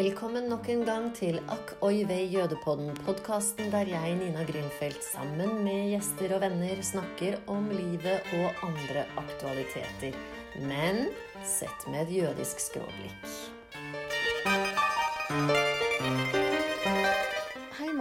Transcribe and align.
Velkommen 0.00 0.46
nok 0.48 0.68
en 0.72 0.80
gang 0.88 1.06
til 1.12 1.34
Akk 1.52 1.74
oi 1.84 2.06
vei 2.08 2.22
jødepodden, 2.32 2.94
podkasten 3.04 3.68
der 3.68 3.90
jeg, 3.90 4.14
Nina 4.16 4.46
Grünfeldt, 4.48 5.02
sammen 5.04 5.58
med 5.66 5.90
gjester 5.90 6.38
og 6.38 6.40
venner 6.46 6.80
snakker 6.80 7.36
om 7.52 7.68
livet 7.68 8.32
og 8.38 8.64
andre 8.70 9.04
aktualiteter. 9.20 10.16
Men 10.56 11.10
sett 11.44 11.84
med 11.92 12.06
et 12.06 12.16
jødisk 12.16 12.64
skråblikk. 12.70 13.49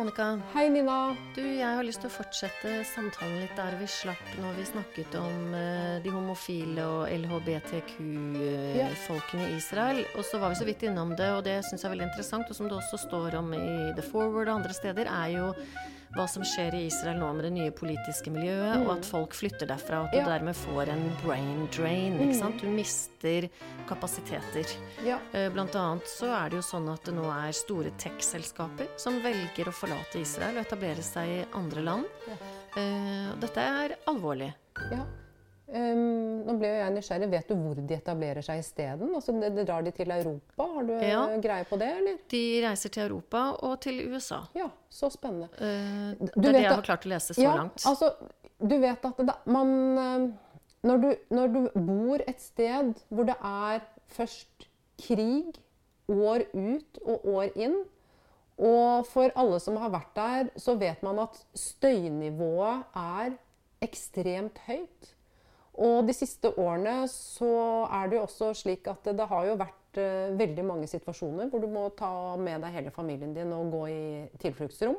Monica. 0.10 0.42
Hei, 0.56 0.70
Nina. 0.74 1.14
Du, 1.36 1.44
jeg 1.44 1.62
har 1.62 1.84
lyst 1.86 2.00
til 2.02 2.10
å 2.10 2.14
fortsette 2.16 2.84
samtalen 2.88 3.44
litt 3.44 3.52
der 3.54 3.76
vi 3.78 3.86
slapp 3.86 4.32
når 4.42 4.56
vi 4.58 4.66
snakket 4.66 5.14
om 5.20 5.54
uh, 5.54 6.02
de 6.02 6.10
homofile 6.10 6.82
og 6.82 7.06
LHBTQ-folkene 7.14 9.50
i 9.52 9.56
Israel. 9.60 10.02
Og 10.16 10.26
så 10.26 10.40
var 10.42 10.50
vi 10.50 10.58
så 10.58 10.66
vidt 10.66 10.82
innom 10.90 11.14
det, 11.14 11.30
og 11.36 11.44
det 11.46 11.62
syns 11.68 11.82
jeg 11.84 11.90
er 11.92 11.94
veldig 11.94 12.10
interessant, 12.10 12.50
og 12.50 12.56
som 12.58 12.66
det 12.72 12.78
også 12.80 12.98
står 13.06 13.38
om 13.38 13.54
i 13.54 13.94
The 14.00 14.06
Forward 14.10 14.50
og 14.50 14.56
andre 14.64 14.74
steder, 14.74 15.06
er 15.06 15.30
jo 15.36 15.54
hva 16.16 16.26
som 16.28 16.42
skjer 16.44 16.74
i 16.74 16.86
Israel 16.88 17.20
nå 17.22 17.28
med 17.38 17.44
det 17.46 17.52
nye 17.54 17.72
politiske 17.72 18.32
miljøet, 18.34 18.82
og 18.86 18.92
at 18.98 19.06
folk 19.06 19.34
flytter 19.38 19.68
derfra, 19.70 20.00
og 20.02 20.06
at 20.08 20.12
du 20.12 20.18
Mm. 20.18 20.20
Ja. 20.20 20.26
Mm. 20.26 20.32
dermed 20.34 20.56
får 20.56 20.90
en 20.90 21.04
brain 21.24 21.68
drain. 21.76 22.20
ikke 22.20 22.40
sant? 22.40 22.62
Du 22.62 22.68
mister 22.68 23.50
kapasiteter. 23.88 24.66
Ja. 25.06 25.20
Eh, 25.34 25.50
Blant 25.54 25.76
annet 25.76 26.04
så 26.08 26.26
er 26.34 26.50
det 26.50 26.58
jo 26.58 26.66
sånn 26.66 26.90
at 26.94 27.04
det 27.06 27.14
nå 27.14 27.26
er 27.30 27.52
store 27.54 27.92
tech-selskaper 27.98 28.88
som 28.98 29.22
velger 29.22 29.68
å 29.70 29.74
forlate 29.74 30.20
Israel 30.22 30.58
og 30.58 30.66
etablere 30.66 31.02
seg 31.04 31.28
i 31.28 31.46
andre 31.54 31.82
land. 31.82 32.06
Ja. 32.28 32.36
Dette 33.40 33.58
er 33.58 33.96
alvorlig. 34.08 34.54
ja. 34.92 35.06
Ehm, 35.72 36.46
nå 36.48 36.56
ble 36.58 36.68
jo 36.72 36.78
jeg 36.80 36.94
nysgjerrig. 36.96 37.30
Vet 37.30 37.48
du 37.52 37.56
hvor 37.56 37.76
de 37.88 37.94
etablerer 37.96 38.42
seg 38.46 38.60
isteden? 38.64 39.12
Altså, 39.16 39.36
drar 39.66 39.84
de 39.86 39.92
til 39.92 40.10
Europa? 40.12 40.66
Har 40.76 40.84
du 40.88 40.94
Ja. 40.94 41.28
eh, 41.30 41.38
greie 41.44 41.66
på 41.70 41.78
det, 41.78 41.90
eller? 41.98 42.18
De 42.30 42.44
reiser 42.66 42.90
til 42.90 43.04
Europa 43.10 43.44
og 43.62 43.80
til 43.82 44.00
USA. 44.14 44.40
Ja, 44.56 44.70
så 44.90 45.10
spennende. 45.12 45.50
Eh, 45.60 46.16
Det 46.18 46.36
er 46.36 46.42
vet 46.42 46.54
det 46.54 46.62
jeg 46.64 46.72
har 46.74 46.82
klart 46.82 47.06
å 47.06 47.10
lese 47.10 47.34
så 47.34 47.42
ja, 47.44 47.56
langt. 47.56 47.86
altså, 47.86 48.14
du 48.60 48.80
vet 48.80 49.06
at 49.06 49.18
da, 49.28 49.36
man 49.46 49.98
eh, 49.98 50.32
når 50.84 51.02
du, 51.02 51.16
når 51.30 51.48
du 51.54 51.70
bor 51.76 52.22
et 52.28 52.40
sted 52.42 52.94
hvor 53.10 53.26
det 53.26 53.36
er 53.44 53.82
først 54.08 54.68
krig 54.98 55.56
år 56.10 56.46
ut 56.56 56.98
og 57.06 57.26
år 57.26 57.52
inn, 57.56 57.84
og 58.58 59.06
for 59.08 59.30
alle 59.36 59.60
som 59.60 59.78
har 59.78 59.90
vært 59.94 60.16
der, 60.16 60.50
så 60.58 60.74
vet 60.78 61.02
man 61.04 61.20
at 61.20 61.38
støynivået 61.56 62.84
er 62.96 63.38
ekstremt 63.82 64.58
høyt. 64.68 65.14
Og 65.80 66.08
de 66.08 66.16
siste 66.16 66.52
årene 66.60 67.04
så 67.12 67.52
er 67.88 68.10
det 68.10 68.20
jo 68.20 68.26
også 68.26 68.52
slik 68.58 68.90
at 68.92 69.06
det, 69.08 69.16
det 69.22 69.28
har 69.30 69.46
jo 69.48 69.60
vært 69.60 70.00
eh, 70.02 70.34
veldig 70.40 70.66
mange 70.68 70.90
situasjoner 70.92 71.48
hvor 71.52 71.64
du 71.64 71.70
må 71.72 71.86
ta 71.98 72.12
med 72.40 72.66
deg 72.66 72.76
hele 72.76 72.92
familien 72.96 73.32
din 73.36 73.54
og 73.56 73.72
gå 73.72 73.86
i 73.94 74.02
tilfluktsrom. 74.44 74.98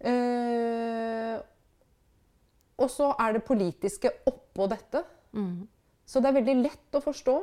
Eh, 0.00 1.38
og 2.80 2.92
så 2.92 3.10
er 3.20 3.36
det 3.36 3.46
politiske 3.48 4.12
oppå 4.28 4.68
dette. 4.72 5.04
Så 6.10 6.20
det 6.20 6.30
er 6.30 6.38
veldig 6.40 6.58
lett 6.64 6.96
å 6.98 7.02
forstå. 7.04 7.38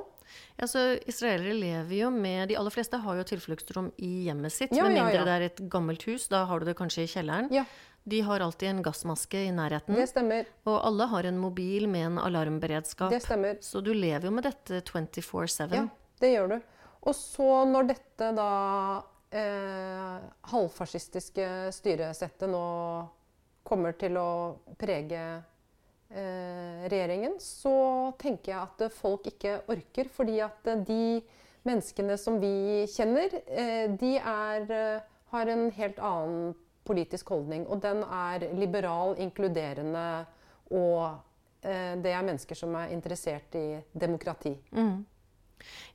Ja, 0.58 0.68
så 0.68 0.82
Israelere 1.08 1.54
lever 1.56 1.94
jo 2.02 2.10
med 2.12 2.50
De 2.52 2.58
aller 2.60 2.74
fleste 2.74 3.00
har 3.00 3.20
jo 3.20 3.26
tilfluktsrom 3.30 3.92
i 4.04 4.28
hjemmet 4.28 4.52
sitt. 4.52 4.74
Ja, 4.76 4.88
med 4.88 4.98
ja, 4.98 5.06
mindre 5.06 5.22
ja. 5.22 5.28
det 5.28 5.36
er 5.36 5.46
et 5.46 5.62
gammelt 5.72 6.04
hus. 6.10 6.28
Da 6.32 6.44
har 6.50 6.60
du 6.60 6.68
det 6.68 6.76
kanskje 6.80 7.06
i 7.06 7.12
kjelleren. 7.12 7.48
De 8.08 8.22
har 8.24 8.40
alltid 8.40 8.70
en 8.70 8.82
gassmaske 8.86 9.42
i 9.50 9.52
nærheten. 9.52 9.96
det 9.96 10.08
stemmer. 10.08 10.48
Og 10.64 10.78
alle 10.88 11.08
har 11.12 11.28
en 11.28 11.38
mobil 11.42 11.90
med 11.92 12.06
en 12.06 12.20
alarmberedskap. 12.24 13.12
Det 13.12 13.20
stemmer. 13.26 13.58
Så 13.62 13.82
du 13.84 13.92
lever 13.94 14.30
jo 14.30 14.32
med 14.32 14.48
dette 14.48 14.80
24-7. 14.88 15.76
Ja, 15.76 15.84
det 16.24 16.30
gjør 16.32 16.54
du. 16.54 16.58
Og 17.08 17.16
så 17.16 17.50
når 17.68 17.90
dette 17.92 18.30
da 18.38 18.52
eh, 19.32 20.16
halvfascistiske 20.54 21.48
styresettet 21.76 22.48
nå 22.52 22.64
kommer 23.68 23.96
til 24.00 24.16
å 24.20 24.30
prege 24.80 25.24
eh, 26.08 26.88
regjeringen, 26.88 27.36
så 27.44 28.14
tenker 28.22 28.54
jeg 28.54 28.62
at 28.62 28.96
folk 28.96 29.28
ikke 29.34 29.58
orker. 29.68 30.08
Fordi 30.16 30.40
at 30.48 30.72
de 30.88 31.20
menneskene 31.68 32.16
som 32.20 32.40
vi 32.40 32.86
kjenner, 32.92 33.36
eh, 33.52 33.92
de 34.00 34.14
er, 34.18 34.72
eh, 34.72 35.12
har 35.34 35.52
en 35.52 35.68
helt 35.76 36.00
annen 36.00 36.56
politisk 36.88 37.36
holdning. 37.36 37.68
Og 37.68 37.82
den 37.84 38.02
er 38.04 38.48
liberal, 38.58 39.16
inkluderende, 39.22 40.08
og 40.72 41.04
eh, 41.62 41.94
det 42.02 42.16
er 42.16 42.26
mennesker 42.26 42.58
som 42.58 42.76
er 42.80 42.96
interessert 42.96 43.56
i 43.60 43.68
demokrati. 43.94 44.56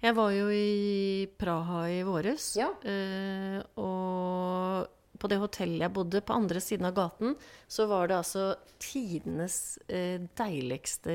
Jeg 0.03 0.17
var 0.19 0.33
jo 0.35 0.49
i 0.53 1.29
Praha 1.39 1.85
i 1.91 2.03
våres. 2.07 2.53
Ja. 2.59 2.73
eh, 2.83 3.61
og 3.81 4.91
på 5.23 5.31
det 5.31 5.39
hotellet 5.39 5.87
jeg 5.87 5.95
bodde, 5.95 6.21
på 6.27 6.35
andre 6.35 6.61
siden 6.63 6.89
av 6.89 6.97
gaten, 6.97 7.37
så 7.71 7.87
var 7.91 8.11
det 8.11 8.19
altså 8.19 8.47
tidenes 8.83 9.79
eh, 9.87 10.19
deiligste 10.39 11.15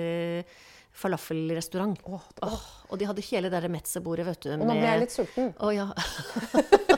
falafelrestaurant. 0.97 1.99
Åh, 2.07 2.29
oh. 2.47 2.67
og 2.89 2.99
de 2.99 3.09
hadde 3.09 3.25
hele 3.27 3.51
det 3.53 3.69
Metze-bordet, 3.69 4.25
vet 4.31 4.47
du. 4.47 4.53
Og 4.55 4.63
nå 4.63 4.77
ble 4.77 4.87
jeg 4.87 5.03
litt 5.03 5.13
sulten. 5.13 5.51
Å 5.59 5.73
ja. 5.75 5.89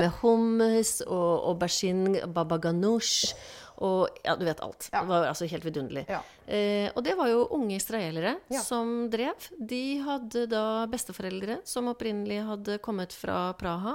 med 0.00 0.18
hummus 0.22 0.98
og 1.06 1.50
aubergine 1.52 2.26
baba 2.34 2.58
ganoush 2.58 3.34
og 3.80 4.10
ja, 4.26 4.34
du 4.36 4.42
vet 4.44 4.58
alt. 4.60 4.90
Ja. 4.92 5.00
Det 5.00 5.08
var 5.08 5.22
altså 5.30 5.46
helt 5.48 5.64
vidunderlig. 5.64 6.02
Ja. 6.12 6.18
Eh, 6.52 6.90
og 6.92 7.00
det 7.06 7.14
var 7.16 7.30
jo 7.30 7.46
unge 7.56 7.78
israelere 7.78 8.34
Ja. 8.52 8.60
som 8.60 9.06
drev. 9.08 9.46
De 9.56 9.78
hadde 10.04 10.42
da 10.52 10.84
besteforeldre 10.92 11.60
som 11.64 11.88
opprinnelig 11.88 12.42
hadde 12.44 12.76
kommet 12.84 13.14
fra 13.16 13.54
Praha, 13.56 13.94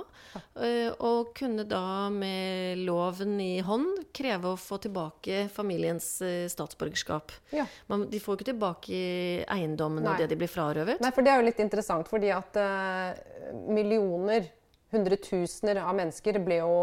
eh, 0.58 0.90
og 0.98 1.36
kunne 1.38 1.68
da 1.70 2.10
med 2.10 2.82
loven 2.82 3.38
i 3.40 3.60
hånd 3.62 4.08
kreve 4.12 4.56
å 4.56 4.58
få 4.58 4.82
tilbake 4.82 5.46
familiens 5.54 6.10
eh, 6.26 6.48
statsborgerskap. 6.50 7.32
Ja. 7.54 7.68
Man, 7.86 8.10
de 8.10 8.18
får 8.20 8.34
jo 8.34 8.40
ikke 8.42 8.52
tilbake 8.56 9.46
eiendommen 9.46 10.08
og 10.10 10.18
det 10.18 10.32
de 10.34 10.40
blir 10.42 10.50
frarøvet. 10.50 10.98
Nei, 11.06 11.14
for 11.14 11.22
det 11.22 11.30
er 11.36 11.44
jo 11.44 11.50
litt 11.52 11.62
interessant, 11.62 12.10
fordi 12.10 12.34
at 12.34 12.58
eh, 12.58 13.54
millioner, 13.70 14.50
hundretusener 14.96 15.80
av 15.84 15.94
mennesker 16.00 16.40
ble 16.44 16.62
jo 16.64 16.76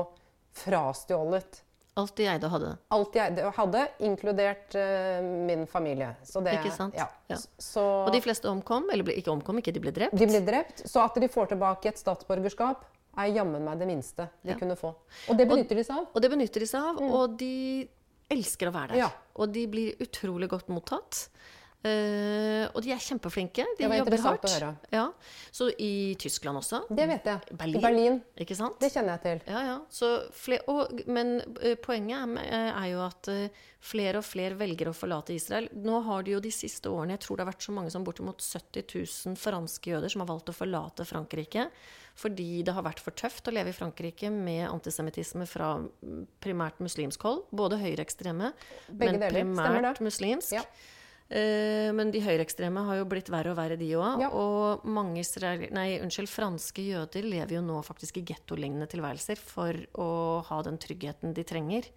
frastjålet. 0.63 1.63
Alt 2.01 2.15
de 2.17 2.25
eide 2.25 2.49
og 2.49 2.55
hadde. 2.55 2.69
Alt 2.97 3.11
de 3.13 3.21
eide 3.21 3.43
og 3.45 3.53
hadde, 3.59 3.83
inkludert 4.09 4.77
uh, 4.81 5.19
min 5.49 5.67
familie. 5.69 6.15
Så 6.25 6.41
det, 6.45 6.55
Ikke 6.57 6.73
sant? 6.73 6.97
Ja. 6.97 7.11
Ja. 7.29 7.37
Så 7.61 7.83
Og 8.07 8.13
de 8.15 8.21
fleste 8.25 8.49
omkom, 8.49 8.87
eller 8.95 9.05
ble, 9.05 9.17
ikke 9.21 9.33
omkom, 9.35 9.61
ikke 9.61 9.75
de 9.77 9.83
ble 9.85 9.93
drept. 9.93 10.17
de 10.17 10.29
ble 10.31 10.41
drept. 10.47 10.87
Så 10.89 11.03
at 11.05 11.19
de 11.21 11.29
får 11.29 11.51
tilbake 11.53 11.93
et 11.93 12.01
statsborgerskap, 12.01 12.87
er 13.21 13.29
jammen 13.37 13.61
meg 13.61 13.77
det 13.83 13.91
minste 13.91 14.31
de 14.41 14.55
Ja. 14.55 14.57
kunne 14.57 14.77
få. 14.81 14.95
Og 15.29 15.37
det 15.37 15.45
benytter 15.51 15.77
de 15.77 15.85
seg 15.85 15.99
av. 15.99 16.07
Og 16.15 16.23
det 16.25 16.31
benytter 16.33 16.65
de 16.65 16.71
seg 16.71 16.81
av, 16.81 17.03
og 17.03 17.37
de 17.37 17.89
elsker 18.33 18.71
å 18.71 18.73
være 18.73 18.95
der. 18.95 18.97
Mm. 18.97 19.03
Ja. 19.05 19.11
Og 19.37 19.53
de 19.53 19.67
blir 19.69 20.01
utrolig 20.01 20.49
godt 20.49 20.73
mottatt. 20.73 21.27
Eh, 21.83 22.69
og 22.71 22.79
de 22.85 22.93
er 22.95 23.01
kjempeflinke. 23.03 23.65
De 23.75 23.83
Det 23.83 23.89
var 23.91 23.99
jobber 23.99 24.23
hardt. 24.23 24.45
å 24.47 24.53
høre. 24.53 24.71
Ja. 24.93 25.07
Så 25.51 25.69
i 25.79 26.15
Tyskland 26.15 26.61
også. 26.61 26.85
Det 26.89 27.07
vet 27.11 27.25
jeg. 27.27 27.41
Berlin. 27.59 27.77
I 27.77 27.83
Berlin. 27.83 28.21
Ikke 28.39 28.57
sant? 28.57 28.79
Det 28.79 28.93
kjenner 28.93 29.19
jeg 29.19 29.23
til. 29.23 29.53
Ja, 29.53 29.63
ja. 29.67 29.79
Så 29.91 30.13
og, 30.71 31.03
men 31.07 31.41
eh, 31.61 31.75
poenget 31.75 32.23
er, 32.23 32.45
eh, 32.45 32.85
er 32.85 32.87
jo 32.93 33.01
at 33.03 33.29
uh, 33.33 33.65
flere 33.83 34.21
og 34.23 34.25
flere 34.25 34.55
velger 34.55 34.93
å 34.93 34.95
forlate 34.95 35.35
Israel. 35.35 35.69
Nå 35.75 36.03
har 36.07 36.23
de 36.23 36.37
jo 36.37 36.41
de 36.41 36.53
siste 36.55 36.87
årene 36.87 37.17
Jeg 37.17 37.25
tror 37.27 37.37
det 37.37 37.47
har 37.47 37.53
vært 37.53 37.67
så 37.67 37.75
mange 37.75 37.91
som 37.91 38.05
bortimot 38.07 38.39
70 38.39 38.87
000 39.27 39.37
franske 39.37 39.91
jøder 39.91 40.09
som 40.13 40.23
har 40.23 40.31
valgt 40.31 40.53
å 40.53 40.57
forlate 40.57 41.05
Frankrike 41.09 41.67
fordi 42.15 42.63
det 42.63 42.75
har 42.77 42.85
vært 42.85 43.01
for 43.01 43.17
tøft 43.17 43.47
å 43.49 43.55
leve 43.55 43.73
i 43.73 43.77
Frankrike 43.77 44.29
med 44.29 44.67
antisemittisme 44.69 45.47
fra 45.49 45.79
mm, 45.81 46.27
primært 46.45 46.83
muslimsk 46.85 47.25
hold. 47.25 47.47
Både 47.57 47.79
høyreekstreme, 47.81 48.51
men 48.93 49.23
primært 49.33 50.03
muslimsk. 50.05 50.59
Ja. 50.59 50.67
Eh, 51.33 51.89
men 51.97 52.11
de 52.13 52.21
høyreekstreme 52.21 52.83
har 52.85 52.99
jo 52.99 53.07
blitt 53.09 53.31
verre 53.33 53.55
og 53.55 53.57
verre, 53.57 53.79
de 53.81 53.89
òg. 53.97 54.21
Ja. 54.21 54.29
Og 54.37 54.83
mange 54.85 55.23
israel 55.23 55.63
nei, 55.73 55.95
unnskyld, 56.05 56.29
franske 56.29 56.85
jøder 56.85 57.25
lever 57.25 57.55
jo 57.57 57.63
nå 57.65 57.79
faktisk 57.87 58.19
i 58.21 58.25
gettolignende 58.29 58.89
tilværelser 58.93 59.41
for 59.41 59.79
å 59.97 60.09
ha 60.45 60.59
den 60.67 60.77
tryggheten 60.83 61.33
de 61.37 61.45
trenger. 61.49 61.89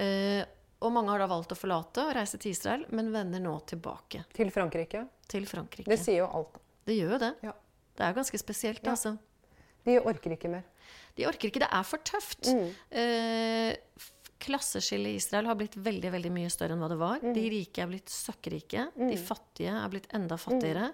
Eh, 0.00 0.40
og 0.84 0.92
mange 0.96 1.12
har 1.12 1.20
da 1.22 1.28
valgt 1.30 1.52
å 1.52 1.58
forlate 1.58 2.06
og 2.08 2.14
reise 2.16 2.40
til 2.40 2.52
Israel, 2.54 2.86
men 2.92 3.12
vender 3.12 3.40
nå 3.40 3.52
tilbake 3.68 4.24
Til 4.36 4.50
Frankrike. 4.52 5.04
til 5.28 5.44
Frankrike. 5.48 5.88
Det 5.88 6.00
sier 6.00 6.22
jo 6.24 6.30
alt. 6.40 6.56
Det 6.84 6.96
gjør 6.98 7.14
jo 7.16 7.18
det. 7.22 7.32
Ja. 7.46 7.52
Det 7.96 8.04
er 8.08 8.16
ganske 8.16 8.38
spesielt, 8.40 8.82
Ja. 8.84 8.90
altså. 8.96 9.14
De 9.84 9.98
orker 10.00 10.32
ikke 10.32 10.48
mer. 10.50 10.64
De 11.16 11.24
orker 11.28 11.48
ikke. 11.50 11.60
Det 11.60 11.68
er 11.70 11.82
for 11.84 11.98
tøft. 11.98 12.48
Eh, 12.90 13.76
f- 13.96 14.12
klasseskillet 14.44 15.14
i 15.14 15.20
Israel 15.20 15.48
har 15.50 15.58
blitt 15.58 15.76
veldig 15.80 16.12
veldig 16.14 16.32
mye 16.34 16.52
større 16.52 16.76
enn 16.76 16.82
hva 16.84 16.90
det 16.92 17.00
var. 17.00 17.22
De 17.24 17.44
rike 17.52 17.82
er 17.84 17.90
blitt 17.90 18.12
søkkrike. 18.12 18.88
De 18.98 19.16
fattige 19.20 19.74
er 19.74 19.92
blitt 19.92 20.10
enda 20.16 20.38
fattigere. 20.40 20.90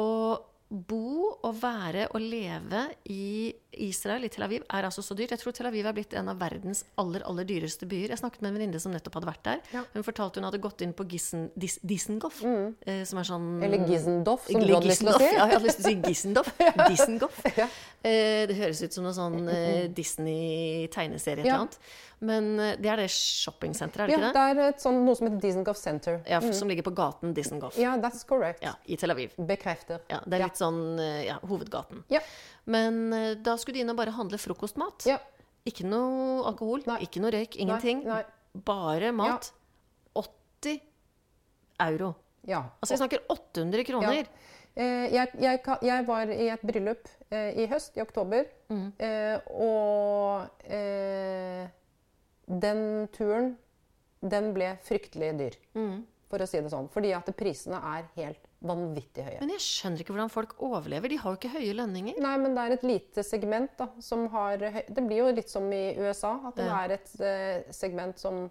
Og 0.00 0.53
bo 0.74 1.38
og 1.46 1.54
være 1.62 2.08
og 2.10 2.20
leve 2.20 2.80
i 3.10 3.52
Israel, 3.84 4.22
i 4.26 4.28
Tel 4.30 4.44
Aviv, 4.46 4.62
er 4.70 4.86
altså 4.86 5.02
så 5.02 5.14
dyrt. 5.18 5.30
Jeg 5.34 5.38
tror 5.42 5.52
Tel 5.54 5.66
Aviv 5.66 5.86
er 5.86 5.94
blitt 5.96 6.12
en 6.14 6.28
av 6.30 6.38
verdens 6.38 6.84
aller 6.98 7.22
aller 7.26 7.46
dyreste 7.48 7.86
byer. 7.90 8.10
Jeg 8.12 8.18
snakket 8.20 8.42
med 8.42 8.52
en 8.52 8.58
venninne 8.58 8.80
som 8.82 8.92
nettopp 8.94 9.14
hadde 9.18 9.26
vært 9.32 9.42
der. 9.48 9.62
Ja. 9.74 9.82
Hun 9.94 10.06
fortalte 10.06 10.38
hun 10.38 10.46
hadde 10.46 10.60
gått 10.62 10.82
inn 10.86 10.92
på 10.94 11.06
Gissen, 11.10 11.48
Dis, 11.58 11.78
Dizengoff, 11.82 12.42
eh, 12.44 13.02
som 13.06 13.18
er 13.18 13.26
sånn 13.30 13.48
Eller 13.62 13.86
Gissendoff, 13.88 14.46
som 14.46 14.60
du 14.60 14.64
Eller 14.66 14.74
hadde 14.78 14.90
lyst 14.92 15.02
til 15.02 15.10
å 15.10 15.18
si. 15.18 15.24
Ja, 15.24 15.32
jeg 15.48 15.54
hadde 15.56 15.66
lyst 15.66 15.80
til 15.82 15.86
å 15.86 15.90
si 15.90 16.12
Gisendorf. 16.12 16.54
Dissengoff. 16.90 17.40
Ja. 17.58 17.68
Eh, 18.04 18.44
det 18.50 18.56
høres 18.58 18.82
ut 18.84 18.92
som 18.92 19.04
noe 19.06 19.14
sånn 19.16 19.48
eh, 19.48 19.86
Disney-tegneserie 19.94 21.40
et 21.40 21.46
Ja. 21.46 21.54
eller 21.54 21.60
annet. 21.64 21.78
Men 22.24 22.60
eh, 22.60 22.76
det 22.80 22.88
er 22.88 22.96
det 23.02 23.10
shoppingsenteret, 23.10 24.06
er 24.06 24.06
det 24.06 24.12
Ja, 24.14 24.18
ikke 24.18 24.32
det? 24.32 24.44
Ja, 24.48 24.54
det 24.54 24.64
er 24.74 24.78
sånn, 24.80 25.02
noe 25.04 25.16
som 25.18 25.26
heter 25.28 25.40
Dissengoff 25.42 25.76
Center. 25.76 26.20
Ja, 26.30 26.40
Som 26.54 26.68
ligger 26.70 26.82
på 26.86 26.94
gaten 26.96 27.34
Dissengoff. 27.36 27.76
Ja, 27.80 27.96
that's 28.00 28.24
correct. 28.26 28.62
Ja, 28.64 28.74
I 28.86 28.96
Tel 28.96 29.10
Aviv. 29.12 29.34
Bekrefter. 29.36 30.00
Ja, 30.08 30.20
det 30.24 30.34
er 30.38 30.38
Ja. 30.40 30.46
litt 30.46 30.56
sånn 30.56 30.63
eh, 31.02 31.24
ja, 31.26 31.36
hovedgaten. 31.42 32.04
Ja. 32.12 32.20
Men 32.66 33.12
eh, 33.12 33.34
da 33.44 33.56
skulle 33.60 33.76
de 33.78 33.84
inn 33.84 33.92
og 33.92 33.98
bare 33.98 34.14
handle 34.16 34.38
frokostmat. 34.40 35.04
Ja. 35.10 35.18
Ikke 35.68 35.86
noe 35.88 36.44
alkohol, 36.50 36.82
Nei. 36.86 36.98
ikke 37.06 37.20
noe 37.24 37.32
røyk, 37.32 37.56
ingenting. 37.60 38.02
Nei, 38.04 38.22
nei. 38.22 38.60
Bare 38.64 39.12
mat. 39.16 39.50
80 40.14 40.80
euro. 41.80 42.14
Ja. 42.46 42.62
Altså 42.80 42.94
vi 42.94 43.00
snakker 43.02 43.24
800 43.32 43.84
kroner. 43.88 44.28
Eh, 44.76 45.06
jeg, 45.14 45.30
jeg, 45.40 45.60
jeg 45.86 46.06
var 46.06 46.30
i 46.34 46.48
et 46.52 46.62
bryllup 46.66 47.08
i 47.34 47.66
høst, 47.70 47.96
i 47.96 48.02
oktober, 48.04 48.44
Mm. 48.70 48.92
og 49.52 50.48
eh, 50.64 51.66
den 52.48 52.80
turen, 53.14 53.54
den 54.24 54.52
ble 54.56 54.70
fryktelig 54.86 55.32
dyr, 55.38 55.56
Mm. 55.76 56.04
for 56.30 56.38
å 56.38 56.46
si 56.48 56.60
det 56.60 56.70
sånn. 56.72 56.88
Fordi 56.90 57.12
at 57.14 57.28
prisene 57.36 57.76
er 57.96 58.08
helt 58.16 58.40
vanvittig 58.64 59.24
høye. 59.26 59.38
Men 59.42 59.50
jeg 59.54 59.62
skjønner 59.64 60.00
ikke 60.02 60.14
hvordan 60.14 60.30
folk 60.32 60.54
overlever. 60.64 61.08
De 61.12 61.18
har 61.20 61.30
jo 61.34 61.38
ikke 61.38 61.52
høye 61.58 61.74
lønninger. 61.76 62.18
Nei, 62.24 62.34
men 62.40 62.54
det 62.56 62.62
er 62.64 62.74
et 62.78 62.86
lite 62.88 63.24
segment 63.26 63.74
da, 63.78 63.88
som 64.00 64.26
har 64.32 64.58
høy- 64.58 64.88
Det 64.88 65.04
blir 65.06 65.20
jo 65.22 65.32
litt 65.36 65.50
som 65.52 65.66
i 65.72 65.82
USA, 66.00 66.34
at 66.48 66.56
det 66.56 66.66
Ja. 66.66 66.78
er 66.84 66.94
et 66.96 67.10
uh, 67.20 67.72
segment 67.72 68.18
som 68.18 68.50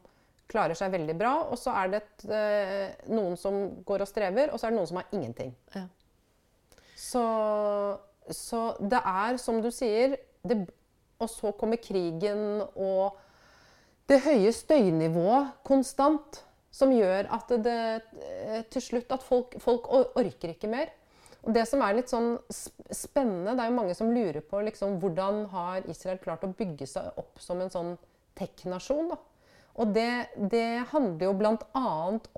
klarer 0.53 0.75
seg 0.77 0.91
veldig 0.93 1.15
bra, 1.17 1.33
og 1.49 1.57
så 1.57 1.73
er 1.83 1.87
det 1.89 2.03
et, 2.03 2.25
uh, 2.29 3.13
noen 3.15 3.35
som 3.39 3.83
går 3.87 4.01
og 4.05 4.07
strever, 4.07 4.51
og 4.53 4.59
så 4.59 4.67
er 4.67 4.71
det 4.71 4.77
noen 4.77 4.87
som 4.91 4.97
har 5.01 5.07
ingenting. 5.11 5.55
Ja. 5.73 5.87
Så, 6.95 7.23
så 8.29 8.61
det 8.79 9.01
er, 9.03 9.37
som 9.41 9.61
du 9.61 9.69
sier 9.73 10.17
det, 10.43 10.67
Og 11.19 11.29
så 11.29 11.51
kommer 11.55 11.77
krigen 11.79 12.61
og 12.75 13.15
det 14.09 14.17
høye 14.25 14.51
støynivået 14.51 15.53
konstant, 15.63 16.41
som 16.73 16.93
gjør 16.93 17.29
at 17.35 17.53
det 17.63 17.79
eh, 18.01 18.61
til 18.73 18.81
slutt 18.81 19.13
at 19.13 19.23
folk, 19.25 19.57
folk 19.61 19.89
orker 19.93 20.55
ikke 20.55 20.71
mer. 20.71 20.91
Og 21.43 21.51
det 21.53 21.65
som 21.67 21.81
er 21.83 21.97
litt 21.97 22.11
sånn 22.11 22.37
spennende, 22.49 23.53
det 23.53 23.65
er 23.65 23.69
jo 23.69 23.75
mange 23.75 23.95
som 23.97 24.13
lurer 24.15 24.39
på 24.47 24.61
liksom, 24.63 24.95
hvordan 25.03 25.43
har 25.51 25.89
Israel 25.91 26.21
klart 26.23 26.45
å 26.47 26.53
bygge 26.55 26.87
seg 26.87 27.19
opp 27.19 27.41
som 27.43 27.59
en 27.61 27.71
sånn 27.73 27.93
tech-nasjon. 28.39 29.11
Og 29.73 29.91
det, 29.93 30.29
det 30.37 30.85
handler 30.93 31.27
jo 31.27 31.33
bl.a. 31.37 31.89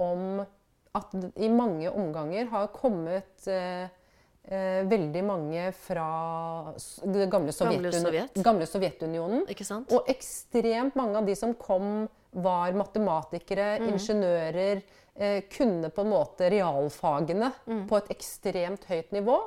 om 0.02 0.42
at 0.96 1.16
i 1.36 1.52
mange 1.52 1.92
omganger 1.92 2.50
har 2.50 2.70
kommet 2.74 3.48
eh, 3.52 3.86
eh, 4.48 4.82
veldig 4.88 5.24
mange 5.28 5.70
fra 5.76 6.10
det 7.04 7.28
gamle, 7.32 7.54
Gamle 7.54 7.92
Sovjet. 7.94 8.40
gamle 8.46 8.68
Sovjetunionen. 8.70 9.44
Og 9.92 10.10
ekstremt 10.12 10.96
mange 10.98 11.20
av 11.20 11.28
de 11.28 11.36
som 11.38 11.54
kom, 11.60 12.08
var 12.36 12.72
matematikere, 12.74 13.80
Mm. 13.80 13.90
ingeniører. 13.94 14.82
Eh, 15.18 15.42
kunne 15.50 15.90
på 15.90 16.02
en 16.04 16.10
måte 16.12 16.50
realfagene 16.52 17.54
Mm. 17.68 17.88
på 17.88 17.98
et 17.98 18.10
ekstremt 18.18 18.84
høyt 18.86 19.12
nivå. 19.12 19.38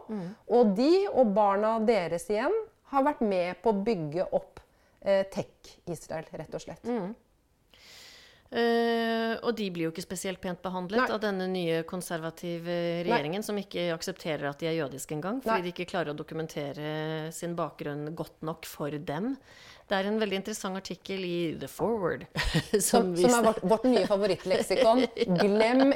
Og 0.49 0.75
de 0.75 1.07
og 1.13 1.35
barna 1.35 1.79
deres 1.85 2.29
igjen 2.31 2.55
har 2.91 3.05
vært 3.05 3.21
med 3.21 3.61
på 3.63 3.73
å 3.75 3.85
bygge 3.85 4.29
opp 4.33 4.61
eh, 5.05 5.25
tech-Israel, 5.25 6.25
rett 6.33 6.55
og 6.55 6.61
slett. 6.61 6.83
Mm. 6.85 7.15
Eh, 8.51 9.35
og 9.45 9.53
de 9.59 9.67
blir 9.69 9.85
jo 9.85 9.91
ikke 9.93 10.07
spesielt 10.07 10.41
pent 10.41 10.63
behandlet 10.65 11.03
Nei. 11.05 11.13
av 11.13 11.21
denne 11.21 11.47
nye 11.53 11.83
konservative 11.85 13.05
regjeringen, 13.05 13.45
som 13.45 13.59
ikke 13.61 13.91
aksepterer 13.93 14.49
at 14.49 14.59
de 14.63 14.71
er 14.71 14.79
jødiske 14.79 15.13
engang, 15.19 15.43
fordi 15.45 15.61
Nei. 15.61 15.67
de 15.67 15.73
ikke 15.75 15.91
klarer 15.91 16.15
å 16.15 16.17
dokumentere 16.17 17.31
sin 17.37 17.55
bakgrunn 17.59 18.15
godt 18.17 18.41
nok 18.49 18.65
for 18.65 18.89
dem. 18.91 19.35
Det 19.89 19.97
er 19.97 20.09
en 20.11 20.19
veldig 20.21 20.37
interessant 20.43 20.77
artikkel 20.77 21.23
i 21.25 21.37
The 21.61 21.69
Forward 21.73 22.27
som, 22.79 22.81
Som, 22.83 23.17
som 23.17 23.35
er 23.39 23.47
vårt, 23.47 23.63
vårt 23.63 23.85
nye 23.89 24.03
favorittleksikon. 24.07 25.07
Glem 25.41 25.93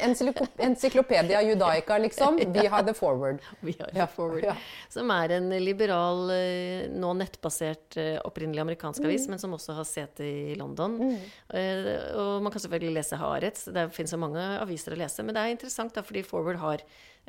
Encyklopedia 0.58 1.42
Judaica, 1.42 1.98
liksom. 1.98 2.38
Vi 2.56 2.66
har 2.66 2.82
the 2.88 2.94
forward. 2.94 3.38
Vi 3.60 3.74
har 3.78 3.90
Ja, 3.94 4.06
The 4.06 4.12
Forward, 4.14 4.44
ja. 4.44 4.56
som 4.88 5.10
er 5.10 5.36
en 5.36 5.50
liberal, 5.64 6.30
eh, 6.30 6.88
nå 6.92 7.12
nettbasert, 7.20 7.96
eh, 8.00 8.18
opprinnelig 8.24 8.60
amerikansk 8.64 9.02
Mm. 9.02 9.08
avis, 9.10 9.28
men 9.28 9.38
som 9.38 9.52
også 9.56 9.74
har 9.74 9.84
sete 9.84 10.24
i 10.24 10.54
London. 10.54 10.98
Mm. 11.00 11.16
Og 12.16 12.42
man 12.42 12.52
kan 12.52 12.60
selvfølgelig 12.62 12.94
lese 13.00 13.16
Haaretz. 13.18 13.64
Det 13.72 13.88
finnes 13.92 14.12
jo 14.14 14.18
mange 14.22 14.40
aviser 14.62 14.94
å 14.94 14.98
lese, 15.00 15.22
men 15.24 15.34
det 15.34 15.42
er 15.42 15.54
interessant 15.56 15.92
da, 15.96 16.02
fordi 16.06 16.22
Forward 16.24 16.56
har 16.62 16.78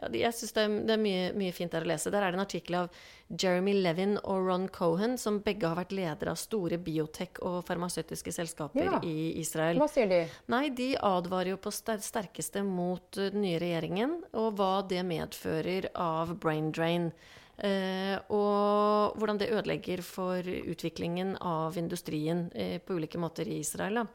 ja, 0.02 0.08
Jeg 0.10 0.34
synes 0.34 0.54
det, 0.54 0.62
er- 0.64 0.86
det 0.88 0.94
er 0.96 1.02
mye, 1.04 1.34
mye 1.38 1.54
fint 1.54 1.72
der 1.72 1.84
å 1.86 1.86
lese. 1.88 2.10
Der 2.10 2.24
er 2.24 2.32
det 2.32 2.40
en 2.40 2.46
artikkel 2.46 2.76
av 2.80 2.90
Jeremy 3.30 3.74
Levin 3.82 4.16
og 4.24 4.48
Ron 4.48 4.68
Cohen, 4.74 5.18
som 5.18 5.40
begge 5.40 5.68
har 5.70 5.76
vært 5.78 5.92
ledere 5.94 6.32
av 6.34 6.38
store 6.54 6.78
biotek- 6.78 7.42
og 7.42 7.64
farmasøytiske 7.66 8.32
selskaper 8.32 8.86
Ja. 8.86 9.00
i 9.04 9.34
Israel. 9.42 9.78
Hva 9.82 9.90
sier 9.90 10.08
de? 10.08 10.22
Nei, 10.54 10.70
de 10.70 10.94
advarer 11.02 11.50
jo 11.56 11.58
på 11.58 11.74
sterkeste 11.74 12.64
mot 12.64 13.18
eh, 13.18 13.32
den 13.34 13.42
nye 13.42 13.60
regjeringen, 13.60 14.20
og 14.34 14.54
hva 14.58 14.88
det 14.88 15.02
medfører 15.06 15.90
av 15.96 16.36
brain 16.40 16.72
drain. 16.72 17.12
Eh, 17.58 18.18
og 18.34 19.14
hvordan 19.18 19.38
det 19.38 19.52
ødelegger 19.54 20.02
for 20.02 20.42
utviklingen 20.42 21.36
av 21.42 21.78
industrien 21.78 22.48
eh, 22.56 22.80
på 22.82 22.98
ulike 22.98 23.18
måter 23.22 23.48
i 23.48 23.60
Israel. 23.62 24.02
Da. 24.02 24.08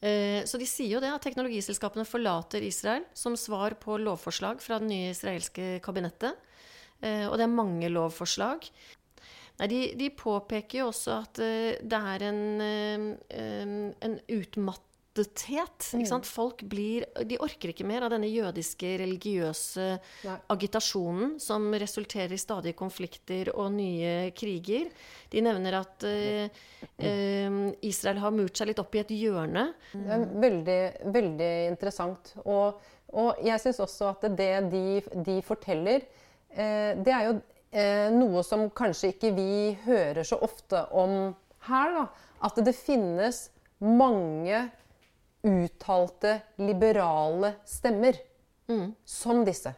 Eh, 0.00 0.44
så 0.48 0.58
de 0.60 0.66
sier 0.68 0.94
jo 0.96 1.00
det, 1.00 1.10
at 1.12 1.24
teknologiselskapene 1.24 2.06
forlater 2.08 2.62
Israel 2.64 3.04
som 3.16 3.36
svar 3.36 3.76
på 3.80 3.98
lovforslag 4.00 4.60
fra 4.64 4.78
det 4.80 4.88
nye 4.88 5.10
israelske 5.14 5.80
kabinettet. 5.84 6.36
Eh, 7.00 7.26
og 7.28 7.36
det 7.40 7.46
er 7.46 7.52
mange 7.52 7.88
lovforslag. 7.92 8.68
Nei, 9.60 9.68
de, 9.68 9.80
de 10.00 10.08
påpeker 10.16 10.80
jo 10.80 10.88
også 10.88 11.18
at 11.20 11.40
eh, 11.44 11.74
det 11.84 12.04
er 12.14 12.22
en, 12.30 12.44
eh, 12.64 13.90
en 14.06 14.14
utmattethet. 14.32 15.90
Ikke 15.98 16.08
sant? 16.08 16.28
Folk 16.28 16.62
blir 16.70 17.04
De 17.28 17.36
orker 17.44 17.74
ikke 17.74 17.84
mer 17.84 18.06
av 18.06 18.14
denne 18.14 18.30
jødiske, 18.30 18.94
religiøse 19.02 19.88
Nei. 20.24 20.38
agitasjonen 20.54 21.34
som 21.44 21.68
resulterer 21.82 22.32
i 22.32 22.40
stadige 22.40 22.78
konflikter 22.78 23.52
og 23.52 23.74
nye 23.76 24.30
kriger. 24.32 24.88
De 25.28 25.44
nevner 25.44 25.76
at 25.82 26.08
eh, 26.08 26.64
Israel 27.84 28.24
har 28.24 28.32
murt 28.32 28.56
seg 28.56 28.72
litt 28.72 28.80
opp 28.80 28.96
i 28.96 29.04
et 29.04 29.12
hjørne. 29.18 29.68
Det 29.92 30.16
er 30.16 30.28
veldig, 30.48 30.80
veldig 31.20 31.52
interessant. 31.74 32.32
Og, 32.46 32.80
og 33.12 33.44
jeg 33.44 33.60
syns 33.60 33.84
også 33.84 34.14
at 34.14 34.28
det 34.40 34.52
de, 34.72 34.84
de 35.28 35.40
forteller, 35.44 36.08
eh, 36.56 36.96
det 36.96 37.12
er 37.12 37.28
jo 37.28 37.40
noe 37.70 38.42
som 38.42 38.64
kanskje 38.74 39.12
ikke 39.12 39.28
vi 39.36 39.52
hører 39.84 40.26
så 40.26 40.40
ofte 40.42 40.80
om 40.90 41.30
her. 41.68 41.92
Da. 41.94 42.02
At 42.48 42.58
det 42.66 42.74
finnes 42.74 43.44
mange 43.78 44.64
uttalte 45.46 46.34
liberale 46.58 47.52
stemmer 47.68 48.18
som 49.06 49.44
disse. 49.46 49.74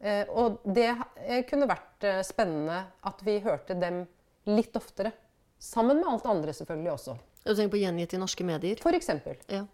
Eh, 0.00 0.28
og 0.32 0.62
det 0.64 0.88
eh, 1.26 1.42
kunne 1.48 1.68
vært 1.68 2.06
eh, 2.08 2.22
spennende 2.24 2.78
at 3.06 3.20
vi 3.24 3.36
hørte 3.44 3.76
dem 3.76 4.02
litt 4.48 4.76
oftere. 4.78 5.12
Sammen 5.60 6.00
med 6.00 6.08
alt 6.08 6.28
andre 6.30 6.54
selvfølgelig 6.56 6.92
også. 6.94 7.16
Du 7.44 7.52
tenker 7.52 7.74
på 7.74 7.82
gjengitt 7.82 8.14
i 8.16 8.20
norske 8.20 8.46
medier? 8.48 8.80
For 8.80 8.96
eksempel. 8.96 9.36
Ja. 9.52 9.66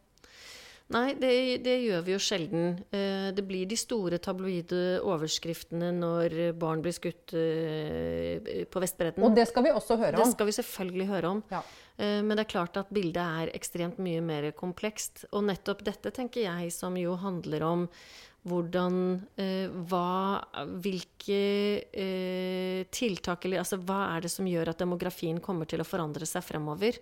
Nei, 0.95 1.17
det, 1.19 1.31
det 1.67 1.73
gjør 1.83 2.03
vi 2.07 2.13
jo 2.15 2.19
sjelden. 2.23 2.67
Eh, 2.95 3.33
Det 3.35 3.43
blir 3.49 3.67
de 3.67 3.75
store 3.79 4.21
tabloide 4.23 5.01
overskriftene 5.03 5.89
når 5.97 6.37
barn 6.61 6.85
blir 6.85 6.95
skutt 6.95 7.35
eh, 7.35 8.63
på 8.71 8.83
Vestbredden. 8.85 9.25
Og 9.27 9.35
det 9.35 9.49
skal 9.51 9.67
vi 9.67 9.73
også 9.75 9.97
høre 9.99 10.15
om. 10.15 10.23
Det 10.23 10.37
skal 10.37 10.47
vi 10.47 10.55
selvfølgelig 10.61 11.09
høre 11.11 11.33
om. 11.35 11.43
Ja. 11.51 11.65
Eh, 11.99 12.21
Men 12.23 12.37
det 12.39 12.45
er 12.47 12.53
klart 12.55 12.79
at 12.79 12.93
bildet 12.95 13.19
er 13.19 13.51
ekstremt 13.59 13.99
mye 13.99 14.23
mer 14.23 14.53
komplekst. 14.55 15.27
Og 15.33 15.43
nettopp 15.51 15.83
dette 15.91 16.15
tenker 16.15 16.47
jeg 16.47 16.71
som 16.77 16.95
jo 17.01 17.19
handler 17.19 17.67
om 17.67 17.89
hvordan 18.47 18.99
hva, 19.91 20.39
Hvilke 20.79 21.39
eh, 21.91 22.85
tiltak 22.95 23.43
eller 23.49 23.65
altså 23.65 23.81
hva 23.83 24.05
er 24.15 24.23
det 24.23 24.31
som 24.31 24.47
gjør 24.47 24.71
at 24.71 24.79
demografien 24.85 25.41
kommer 25.43 25.67
til 25.67 25.83
å 25.83 25.89
forandre 25.89 26.29
seg 26.31 26.47
fremover? 26.47 26.95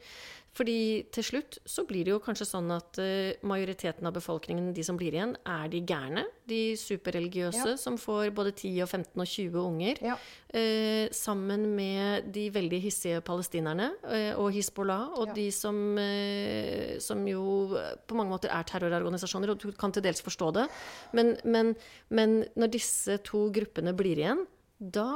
Fordi 0.55 1.05
til 1.11 1.25
slutt 1.27 1.59
så 1.67 1.83
blir 1.89 2.05
det 2.07 2.13
jo 2.13 2.21
kanskje 2.23 2.47
sånn 2.47 2.69
at 2.71 2.99
eh, 3.03 3.35
majoriteten 3.43 4.07
av 4.07 4.15
befolkningen, 4.15 4.69
de 4.77 4.85
som 4.87 4.95
blir 4.97 5.17
igjen, 5.17 5.33
er 5.45 5.67
de 5.73 5.81
gærne. 5.83 6.23
De 6.47 6.77
superreligiøse 6.79 7.73
Ja. 7.73 7.77
som 7.81 7.97
får 7.99 8.31
både 8.37 8.53
10 8.55 8.83
og 8.85 8.89
15 8.89 9.21
og 9.21 9.27
20 9.27 9.59
unger. 9.65 9.99
Ja. 10.05 10.17
Eh, 10.55 11.09
sammen 11.11 11.67
med 11.75 12.31
de 12.33 12.47
veldig 12.55 12.81
hissige 12.85 13.21
palestinerne 13.27 13.91
eh, 14.07 14.33
og 14.39 14.53
Hizbollah, 14.55 15.19
og 15.19 15.27
Ja. 15.33 15.35
de 15.35 15.51
som, 15.51 15.99
eh, 15.99 16.99
som 17.01 17.27
jo 17.27 17.77
på 18.07 18.15
mange 18.15 18.31
måter 18.31 18.49
er 18.55 18.63
terrororganisasjoner, 18.63 19.51
og 19.51 19.59
du 19.59 19.73
kan 19.73 19.91
til 19.91 20.03
dels 20.03 20.23
forstå 20.23 20.53
det. 20.55 20.69
Men, 21.13 21.37
men, 21.45 21.75
men 22.11 22.45
når 22.57 22.71
disse 22.71 23.19
to 23.25 23.51
gruppene 23.51 23.93
blir 23.97 24.17
igjen, 24.23 24.47
da 24.79 25.09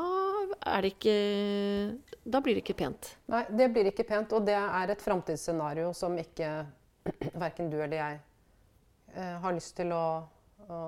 er 0.71 0.85
det 0.85 0.93
ikke 0.95 1.17
Da 2.23 2.41
blir 2.45 2.57
det 2.57 2.62
ikke 2.62 2.79
pent. 2.79 3.11
Nei, 3.33 3.43
det 3.50 3.69
blir 3.75 3.91
ikke 3.91 4.07
pent, 4.07 4.33
og 4.37 4.47
det 4.47 4.57
er 4.57 4.93
et 4.93 5.03
framtidsscenario 5.03 5.91
som 5.97 6.15
ikke 6.21 6.50
verken 7.45 7.71
du 7.73 7.79
eller 7.81 7.97
jeg 7.99 8.21
eh, 9.15 9.37
har 9.43 9.57
lyst 9.57 9.75
til 9.79 9.93
å, 9.97 10.05
å 10.69 10.81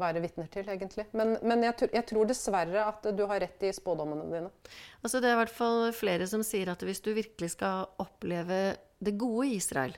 være 0.00 0.22
vitner 0.24 0.48
til, 0.52 0.68
egentlig. 0.72 1.06
Men, 1.18 1.34
men 1.44 1.66
jeg, 1.66 1.90
jeg 1.92 2.06
tror 2.08 2.28
dessverre 2.28 2.86
at 2.86 3.10
du 3.16 3.24
har 3.28 3.42
rett 3.44 3.66
i 3.66 3.72
spådommene 3.74 4.28
dine. 4.30 4.52
Altså 5.02 5.20
Det 5.20 5.28
er 5.28 5.36
i 5.36 5.42
hvert 5.42 5.56
fall 5.56 5.90
flere 5.96 6.28
som 6.30 6.44
sier 6.46 6.72
at 6.72 6.82
hvis 6.86 7.02
du 7.04 7.12
virkelig 7.16 7.52
skal 7.56 7.90
oppleve 8.02 8.62
det 9.02 9.16
gode 9.20 9.50
i 9.50 9.56
Israel, 9.58 9.96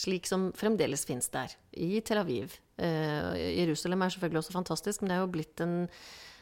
slik 0.00 0.26
som 0.26 0.48
fremdeles 0.56 1.04
fins 1.06 1.28
der, 1.34 1.52
i 1.76 2.00
Tel 2.06 2.22
Aviv 2.22 2.56
eh, 2.82 3.58
Jerusalem 3.60 4.02
er 4.02 4.14
selvfølgelig 4.14 4.42
også 4.42 4.56
fantastisk, 4.56 5.02
men 5.02 5.12
det 5.12 5.18
er 5.18 5.22
jo 5.22 5.34
blitt 5.36 5.62
en, 5.62 5.76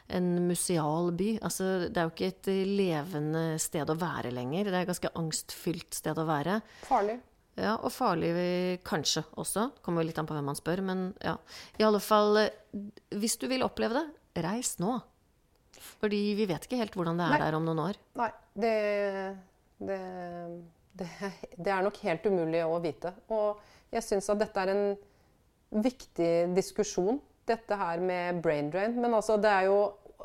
en 0.09 0.31
museal 0.49 1.13
by. 1.17 1.29
Altså, 1.45 1.89
det 1.89 2.01
er 2.01 2.09
jo 2.09 2.15
ikke 2.15 2.31
et 2.33 2.51
levende 2.69 3.45
sted 3.63 3.91
å 3.91 3.99
være 3.99 4.33
lenger. 4.35 4.71
Det 4.71 4.75
er 4.75 4.87
et 4.87 4.91
ganske 4.91 5.13
angstfylt 5.19 6.01
sted 6.01 6.19
å 6.19 6.27
være. 6.29 6.59
Farlig. 6.89 7.19
Ja, 7.61 7.75
og 7.77 7.93
farlig 7.93 8.33
kanskje 8.87 9.27
også. 9.41 9.69
Kommer 9.85 10.07
litt 10.07 10.19
an 10.21 10.29
på 10.29 10.37
hvem 10.37 10.47
man 10.49 10.57
spør, 10.57 10.81
men 10.89 11.09
ja. 11.21 11.37
I 11.79 11.85
alle 11.85 12.01
fall, 12.01 12.39
eh, 12.41 12.85
hvis 13.21 13.37
du 13.41 13.49
vil 13.51 13.65
oppleve 13.67 13.99
det, 13.99 14.43
reis 14.45 14.79
nå. 14.81 14.97
Fordi 16.01 16.21
vi 16.39 16.47
vet 16.49 16.65
ikke 16.65 16.81
helt 16.81 16.97
hvordan 16.97 17.19
det 17.21 17.27
er 17.27 17.35
Nei. 17.37 17.43
der 17.45 17.59
om 17.59 17.67
noen 17.67 17.83
år. 17.85 17.99
Nei, 18.21 18.31
det, 18.65 18.73
det, 19.83 20.01
det, 20.97 21.09
det 21.59 21.75
er 21.75 21.85
nok 21.85 22.01
helt 22.07 22.29
umulig 22.29 22.63
å 22.65 22.79
vite. 22.85 23.13
Og 23.35 23.61
jeg 23.93 24.07
syns 24.07 24.31
at 24.33 24.41
dette 24.41 24.65
er 24.65 24.73
en 24.73 24.85
viktig 25.83 26.33
diskusjon, 26.57 27.21
dette 27.49 27.79
her 27.79 28.03
med 28.03 28.43
brain 28.45 28.71
drain. 28.71 28.95
Men 29.01 29.15
altså, 29.19 29.37
det, 29.41 29.53
jo, 29.67 29.81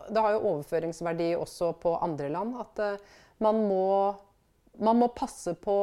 det 0.09 0.23
har 0.23 0.35
jo 0.35 0.45
overføringsverdi 0.53 1.33
også 1.39 1.73
på 1.81 1.95
andre 2.03 2.29
land. 2.33 2.55
At 2.61 2.83
uh, 2.83 3.17
man, 3.43 3.63
må, 3.69 3.89
man 4.83 5.01
må 5.01 5.11
passe 5.15 5.55
på 5.59 5.77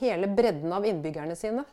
hele 0.00 0.28
bredden 0.28 0.72
av 0.76 0.86
innbyggerne 0.86 1.36
sine. 1.38 1.64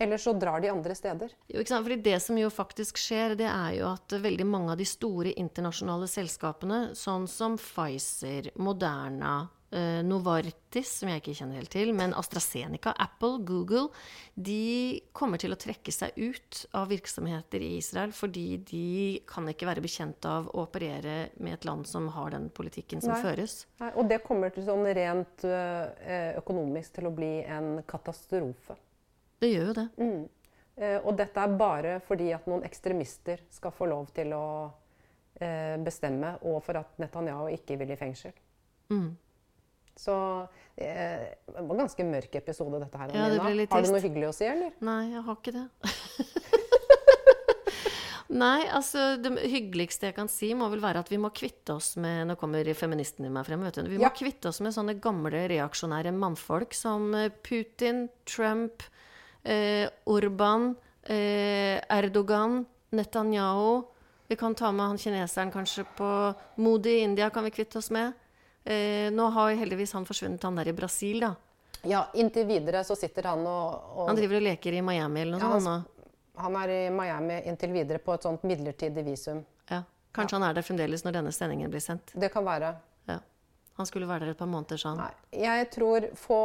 Ellers 0.00 0.22
så 0.24 0.32
drar 0.32 0.60
de 0.60 0.70
andre 0.72 0.94
steder. 0.94 1.32
Jo? 1.52 1.62
Fordi 1.68 1.96
det 2.00 2.16
som 2.24 2.38
jo 2.40 2.48
faktisk 2.50 2.96
skjer, 2.96 3.34
det 3.36 3.48
er 3.50 3.74
jo 3.76 3.90
at 3.90 4.14
veldig 4.16 4.46
mange 4.48 4.72
av 4.72 4.80
de 4.80 4.86
store 4.88 5.34
internasjonale 5.36 6.08
selskapene, 6.08 6.78
sånn 6.96 7.26
som 7.28 7.58
Pfizer, 7.60 8.48
Moderna, 8.56 9.42
Novartis, 9.70 10.96
som 10.98 11.10
jeg 11.12 11.20
ikke 11.20 11.34
kjenner 11.38 11.60
helt 11.60 11.70
til, 11.70 11.92
men 11.94 12.14
AstraZeneca, 12.18 12.90
Apple, 12.98 13.38
Google, 13.46 13.92
de 14.34 14.98
kommer 15.14 15.38
til 15.38 15.54
å 15.54 15.58
trekke 15.60 15.92
seg 15.94 16.16
ut 16.18 16.64
av 16.74 16.88
virksomheter 16.90 17.62
i 17.62 17.76
Israel 17.78 18.10
fordi 18.16 18.44
de 18.66 18.88
kan 19.30 19.46
ikke 19.50 19.68
være 19.68 19.84
bekjent 19.84 20.26
av 20.26 20.50
å 20.50 20.64
operere 20.64 21.30
med 21.38 21.54
et 21.54 21.68
land 21.68 21.86
som 21.86 22.08
har 22.16 22.34
den 22.34 22.50
politikken 22.54 23.04
som 23.04 23.14
Nei. 23.14 23.22
føres. 23.22 23.56
Nei, 23.78 23.92
og 23.94 24.10
det 24.10 24.20
kommer 24.26 24.50
til 24.54 24.66
sånn 24.66 24.82
rent 24.96 25.46
eh, 25.46 26.34
økonomisk 26.40 26.98
til 26.98 27.06
å 27.06 27.14
bli 27.14 27.32
en 27.46 27.78
katastrofe. 27.86 28.76
Det 29.40 29.48
gjør 29.54 29.70
jo 29.70 29.78
det. 29.78 29.88
Eh, 30.80 30.98
og 31.04 31.16
dette 31.18 31.42
er 31.42 31.56
bare 31.60 31.96
fordi 32.04 32.30
at 32.36 32.46
noen 32.48 32.64
ekstremister 32.66 33.42
skal 33.52 33.74
få 33.76 33.88
lov 33.90 34.10
til 34.16 34.32
å 34.36 34.44
eh, 35.40 35.76
bestemme, 35.80 36.36
og 36.48 36.62
for 36.64 36.80
at 36.80 37.00
Netanyahu 37.02 37.50
ikke 37.52 37.78
vil 37.80 37.92
i 37.92 37.98
fengsel. 38.00 38.32
Mm. 38.92 39.10
Så 40.00 40.14
eh, 40.80 41.26
det 41.44 41.58
var 41.60 41.74
en 41.74 41.82
ganske 41.82 42.06
mørk 42.08 42.38
episode, 42.40 42.80
dette 42.80 43.00
her. 43.02 43.12
Ja, 43.16 43.26
det 43.28 43.40
ble 43.42 43.56
litt 43.58 43.74
Har 43.74 43.84
du 43.84 43.90
noe 43.92 44.00
hyggelig 44.00 44.30
å 44.30 44.36
si, 44.36 44.46
eller? 44.48 44.72
Nei, 44.80 45.00
jeg 45.12 45.24
har 45.26 45.36
ikke 45.36 45.56
det. 45.58 45.66
Nei, 48.30 48.60
altså 48.70 49.16
det 49.18 49.32
hyggeligste 49.50 50.06
jeg 50.06 50.14
kan 50.14 50.28
si, 50.30 50.52
må 50.54 50.68
vel 50.70 50.80
være 50.82 51.00
at 51.02 51.08
vi 51.10 51.18
må 51.18 51.32
kvitte 51.34 51.74
oss 51.74 51.96
med 51.98 52.28
Nå 52.30 52.36
kommer 52.38 52.68
feministen 52.78 53.26
i 53.26 53.32
meg 53.32 53.48
frem. 53.48 53.64
vet 53.66 53.80
du. 53.80 53.88
Vi 53.90 53.98
må 53.98 54.06
Ja. 54.06 54.12
kvitte 54.14 54.48
oss 54.52 54.60
med 54.62 54.72
sånne 54.72 54.94
gamle 55.02 55.48
reaksjonære 55.50 56.12
mannfolk 56.14 56.72
som 56.72 57.12
eh, 57.14 57.28
Putin, 57.42 58.08
Trump, 58.24 58.84
eh, 59.44 59.88
Orban, 60.06 60.76
eh, 61.02 61.82
Erdogan, 61.90 62.64
Netanyahu. 62.92 63.82
Vi 64.28 64.36
kan 64.36 64.54
ta 64.54 64.70
med 64.70 64.86
han 64.86 64.98
kineseren 64.98 65.50
kanskje 65.50 65.84
på 65.98 66.34
Modi 66.62 67.00
i 67.00 67.02
India, 67.02 67.30
kan 67.30 67.42
vi 67.44 67.50
kvitte 67.50 67.78
oss 67.78 67.90
med. 67.90 68.12
Eh, 68.64 69.08
nå 69.14 69.28
har 69.34 69.54
heldigvis 69.56 69.92
han 69.96 70.04
forsvunnet, 70.08 70.42
han 70.42 70.58
der 70.60 70.68
i 70.68 70.72
Brasil, 70.76 71.20
da. 71.24 71.34
Ja, 71.88 72.02
inntil 72.14 72.44
videre 72.44 72.82
så 72.84 72.92
sitter 72.98 73.30
han 73.30 73.40
og, 73.48 73.86
og 73.96 74.08
Han 74.10 74.18
driver 74.18 74.36
og 74.36 74.42
leker 74.44 74.74
i 74.76 74.82
Miami 74.84 75.22
eller 75.22 75.40
noe 75.40 75.54
Ja, 75.56 75.60
sånt. 75.64 76.04
Han, 76.36 76.44
han 76.44 76.58
er 76.62 76.72
i 76.74 76.80
Miami 76.92 77.38
inntil 77.48 77.72
videre 77.72 77.98
på 78.04 78.12
et 78.14 78.26
sånt 78.26 78.44
midlertidig 78.44 79.04
visum. 79.06 79.40
Ja. 79.70 79.82
Kanskje 80.12 80.36
han 80.36 80.44
er 80.50 80.58
der 80.58 80.66
fremdeles 80.66 81.04
når 81.06 81.16
denne 81.16 81.32
sendingen 81.32 81.72
blir 81.72 81.80
sendt. 81.80 82.12
Det 82.12 82.28
kan 82.34 82.44
være. 82.44 82.74
Ja. 83.08 83.16
Han 83.80 83.88
skulle 83.88 84.08
være 84.10 84.26
der 84.26 84.34
et 84.34 84.38
par 84.42 84.50
måneder, 84.50 84.76
sa 84.76 84.92
han. 84.92 85.00
Nei, 85.06 85.40
jeg 85.46 85.70
tror 85.72 86.10
få, 86.20 86.40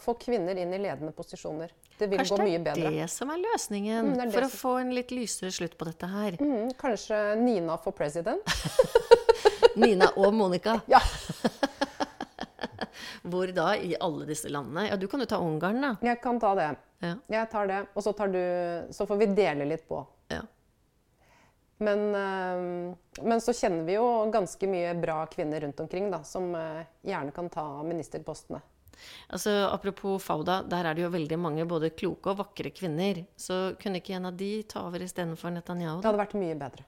få 0.00 0.14
kvinner 0.24 0.56
inn 0.56 0.72
i 0.72 0.80
ledende 0.80 1.12
posisjoner. 1.12 1.74
Det 1.98 2.06
vil 2.08 2.20
Kanskje 2.22 2.36
gå 2.38 2.44
mye 2.46 2.58
bedre 2.62 2.78
det 2.78 2.86
er 2.92 2.98
det 3.02 3.10
som 3.10 3.30
er 3.34 3.40
løsningen 3.42 4.12
Mm, 4.12 4.20
er 4.22 4.30
for 4.30 4.38
for 4.38 4.46
å 4.46 4.50
få 4.54 4.72
en 4.84 4.92
litt 4.94 5.10
lysere 5.10 5.50
slutt 5.52 5.74
på 5.76 5.84
dette 5.90 6.06
her. 6.08 6.36
Mm, 6.40 6.70
kanskje 6.78 7.18
Nina 7.42 7.76
for 7.82 7.92
president? 7.92 8.40
Nina 9.82 10.12
og 10.16 10.32
Monica. 10.34 10.80
Ja. 10.86 11.00
Hvor 13.28 13.50
da 13.54 13.72
i 13.76 13.94
alle 14.00 14.28
disse 14.28 14.50
landene? 14.52 14.88
Ja, 14.90 14.96
du 15.00 15.08
kan 15.10 15.20
jo 15.22 15.26
ta 15.30 15.40
Ungarn, 15.42 15.80
da. 15.84 15.94
Jeg 16.04 16.20
kan 16.24 16.40
ta 16.42 16.54
det. 16.58 16.68
Ja. 17.04 17.16
Jeg 17.30 17.50
tar 17.52 17.68
det, 17.70 17.82
og 17.94 18.02
så, 18.02 18.12
tar 18.16 18.32
du, 18.32 18.40
så 18.94 19.06
får 19.06 19.20
vi 19.20 19.32
dele 19.38 19.68
litt 19.68 19.88
på. 19.88 20.04
ja. 20.34 20.44
Men, 21.78 22.00
eh, 22.10 22.94
men 23.22 23.40
så 23.40 23.52
kjenner 23.54 23.84
vi 23.86 23.94
jo 23.94 24.06
ganske 24.34 24.66
mye 24.66 24.96
bra 24.98 25.20
kvinner 25.30 25.62
rundt 25.62 25.78
omkring 25.80 26.08
da, 26.10 26.24
som 26.26 26.50
eh, 26.58 26.80
gjerne 27.06 27.30
kan 27.30 27.46
ta 27.54 27.82
ministerpostene. 27.86 28.58
Altså, 29.30 29.52
Apropos 29.70 30.18
Fauda, 30.24 30.62
der 30.66 30.88
er 30.90 30.98
det 30.98 31.04
jo 31.04 31.12
veldig 31.14 31.38
mange 31.38 31.66
både 31.70 31.92
kloke 31.94 32.32
og 32.32 32.40
vakre 32.40 32.72
kvinner. 32.74 33.22
Så 33.38 33.76
kunne 33.78 34.02
ikke 34.02 34.16
en 34.18 34.26
av 34.32 34.38
de 34.38 34.50
ta 34.66 34.82
over 34.88 35.04
istedenfor 35.06 35.54
Netanyahu? 35.54 36.00
Det 36.02 36.10
hadde 36.10 36.24
vært 36.24 36.34
mye 36.40 36.56
bedre. 36.58 36.86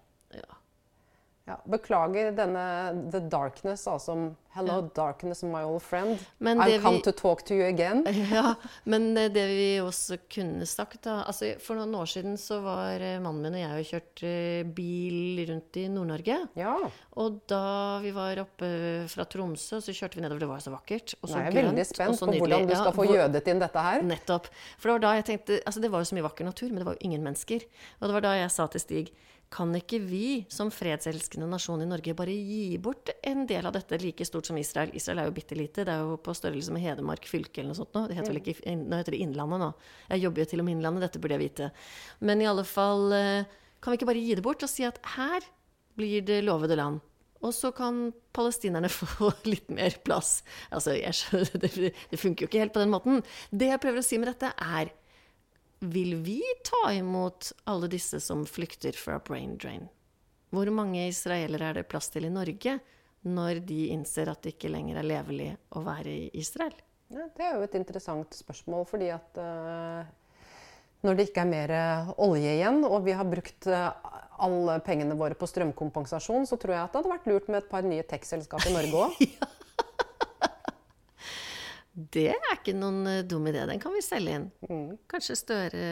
Ja. 1.50 1.56
Ja, 1.56 1.56
beklager 1.66 2.30
denne 2.36 3.10
The 3.10 3.20
Darkness, 3.26 3.82
altså. 3.90 4.14
Hello, 4.54 4.80
darkness, 4.94 5.44
my 5.46 5.60
old 5.62 5.82
friend. 5.82 6.18
Men 6.42 6.58
I've 6.58 6.80
come 6.82 6.96
vi- 6.96 7.02
to 7.06 7.12
talk 7.14 7.44
to 7.46 7.54
you 7.54 7.66
again. 7.68 8.00
Ja, 8.34 8.54
men 8.84 9.16
eh, 9.18 9.28
det 9.30 9.44
vi 9.50 9.66
også 9.82 10.16
kunne 10.30 10.66
sagt 10.66 11.04
da 11.06 11.20
altså 11.22 11.52
For 11.62 11.78
noen 11.78 11.94
år 11.94 12.08
siden 12.10 12.34
så 12.38 12.58
var 12.64 12.98
eh, 12.98 13.20
mannen 13.22 13.44
min 13.46 13.54
og 13.54 13.62
jeg 13.62 13.84
og 13.84 13.86
kjørte 13.92 14.32
bil 14.74 15.44
rundt 15.52 15.78
i 15.78 15.84
Nord-Norge. 15.94 16.38
Ja. 16.58 16.74
Og 17.22 17.38
da 17.50 17.62
vi 18.02 18.10
var 18.16 18.42
oppe 18.42 18.70
fra 19.12 19.26
Tromsø, 19.30 19.78
så 19.86 19.94
kjørte 19.94 20.18
vi 20.18 20.26
nedover. 20.26 20.42
Det 20.42 20.50
var 20.50 20.66
så 20.66 20.74
vakkert. 20.74 21.14
Og 21.22 21.30
så 21.30 21.38
Nei, 21.38 21.46
jeg 21.46 21.54
grønt, 21.60 21.70
veldig 21.72 21.86
spent 21.92 22.18
på 22.24 22.32
hvordan 22.42 22.66
du 22.66 22.74
Ja, 22.74 22.82
skal 22.82 22.98
få 22.98 23.06
hvor- 23.06 23.16
jødet 23.20 23.46
inn 23.54 23.62
dette 23.62 23.86
her. 23.86 24.02
Nettopp. 24.02 24.50
For 24.78 24.90
det 24.90 24.98
var 24.98 25.06
da 25.06 25.14
jeg 25.20 25.28
tenkte 25.30 25.60
Altså, 25.66 25.80
det 25.86 25.90
var 25.94 26.02
jo 26.02 26.10
så 26.10 26.18
mye 26.18 26.26
vakker 26.26 26.50
natur, 26.50 26.68
men 26.74 26.82
det 26.82 26.86
var 26.90 26.98
jo 26.98 27.06
ingen 27.06 27.22
mennesker. 27.26 27.66
Og 28.00 28.08
det 28.10 28.14
var 28.18 28.26
da 28.26 28.34
jeg 28.42 28.50
sa 28.50 28.66
til 28.66 28.82
Stig 28.82 29.12
kan 29.50 29.72
ikke 29.74 29.98
vi 30.06 30.26
som 30.52 30.68
fredselskende 30.70 31.48
nasjon 31.50 31.82
i 31.82 31.88
Norge 31.90 32.14
bare 32.14 32.34
gi 32.34 32.78
bort 32.78 33.10
en 33.26 33.42
del 33.50 33.66
av 33.66 33.74
dette 33.74 33.98
like 33.98 34.22
stort 34.26 34.46
som 34.46 34.58
Israel? 34.60 34.92
Israel 34.94 35.24
er 35.24 35.26
jo 35.26 35.34
bitte 35.34 35.58
lite. 35.58 35.82
Det 35.86 35.90
er 35.90 36.04
jo 36.06 36.20
på 36.22 36.34
størrelse 36.38 36.70
med 36.70 36.84
Hedmark 36.84 37.26
fylke 37.26 37.58
eller 37.58 37.72
noe 37.72 37.80
sånt 37.80 37.96
nå. 37.96 38.04
Det 38.06 38.18
heter 38.18 38.30
vel 38.30 38.42
ikke 38.44 38.76
Nå 38.78 39.00
heter 39.00 39.16
det 39.16 39.22
Innlandet 39.24 39.62
nå. 39.64 39.70
Jeg 40.12 40.24
jobber 40.24 40.44
jo 40.44 40.50
til 40.52 40.62
og 40.62 40.68
med 40.68 40.76
Innlandet, 40.76 41.06
dette 41.08 41.22
burde 41.22 41.34
jeg 41.34 41.44
vite. 41.48 41.70
Men 42.22 42.44
i 42.44 42.46
alle 42.46 42.66
fall 42.68 43.16
eh, 43.16 43.56
Kan 43.82 43.90
vi 43.90 43.98
ikke 43.98 44.10
bare 44.12 44.22
gi 44.22 44.38
det 44.38 44.44
bort 44.44 44.62
og 44.62 44.70
si 44.70 44.86
at 44.86 45.02
her 45.16 45.46
blir 45.98 46.22
det 46.30 46.42
lovede 46.46 46.78
land? 46.78 47.02
Og 47.42 47.54
så 47.56 47.72
kan 47.74 48.10
palestinerne 48.36 48.90
få 49.00 49.32
litt 49.48 49.66
mer 49.74 49.98
plass. 50.06 50.44
Altså, 50.70 50.94
jeg 50.94 51.16
skjønner, 51.16 51.66
det, 51.66 51.92
det 52.12 52.22
funker 52.22 52.46
jo 52.46 52.52
ikke 52.52 52.62
helt 52.62 52.76
på 52.76 52.84
den 52.84 52.94
måten. 52.94 53.24
Det 53.50 53.72
jeg 53.72 53.82
prøver 53.82 54.04
å 54.04 54.06
si 54.06 54.20
med 54.20 54.30
dette, 54.30 54.54
er 54.54 54.94
Vil 55.80 56.14
vi 56.14 56.42
ta 56.64 56.92
imot 56.92 57.52
alle 57.64 57.88
disse 57.88 58.20
som 58.20 58.44
flykter 58.46 58.92
fra 58.92 59.18
brain 59.18 59.56
drain? 59.56 59.88
Hvor 60.52 60.68
mange 60.74 61.06
israelere 61.08 61.70
er 61.70 61.78
det 61.78 61.88
plass 61.88 62.10
til 62.12 62.26
i 62.28 62.32
Norge 62.32 62.74
når 63.24 63.62
de 63.64 63.86
innser 63.94 64.28
at 64.28 64.42
det 64.44 64.54
ikke 64.56 64.72
lenger 64.72 64.98
er 65.00 65.08
levelig 65.08 65.48
å 65.72 65.80
være 65.86 66.12
i 66.12 66.26
Israel? 66.36 66.74
Ja, 67.08 67.24
det 67.32 67.46
er 67.46 67.56
jo 67.56 67.64
et 67.64 67.76
interessant 67.78 68.36
spørsmål, 68.36 68.84
fordi 68.90 69.08
at 69.14 69.40
uh, 69.40 70.04
når 71.00 71.16
det 71.16 71.26
ikke 71.30 71.46
er 71.46 71.48
mer 71.48 71.72
eh, 71.72 72.10
olje 72.20 72.52
igjen, 72.58 72.82
og 72.84 73.00
vi 73.06 73.14
har 73.16 73.26
brukt 73.26 73.66
uh, 73.72 73.88
alle 74.44 74.76
pengene 74.84 75.16
våre 75.16 75.38
på 75.38 75.48
strømkompensasjon, 75.48 76.44
så 76.46 76.60
tror 76.60 76.76
jeg 76.76 76.82
at 76.82 76.92
det 76.92 77.00
hadde 77.00 77.14
vært 77.14 77.30
lurt 77.32 77.48
med 77.48 77.62
et 77.62 77.72
par 77.72 77.88
nye 77.88 78.04
tech-selskap 78.04 78.68
i 78.68 78.74
Norge 78.76 79.06
òg. 79.06 79.24
Det 82.12 82.28
er 82.32 82.54
ikke 82.56 82.74
noen 82.76 83.06
eh, 83.06 83.22
dum 83.28 83.46
idé. 83.50 83.66
Den 83.68 83.80
kan 83.82 83.92
vi 83.94 84.02
selge 84.04 84.36
inn. 84.38 84.46
Mm. 84.68 84.96
Kanskje 85.10 85.36
Støre 85.40 85.82